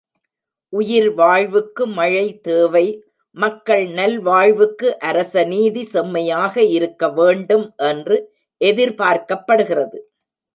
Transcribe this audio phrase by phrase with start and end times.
[0.73, 2.83] உயிர்வாழ்வுக்கு மழை தேவை
[3.37, 8.17] மக்கள் நல்வாழ்வுக்கு அரசநீதி செம்மையாக இருக்க வேண்டும் என்று
[8.61, 9.99] எதிர் பார்க்கப்படுகிறது.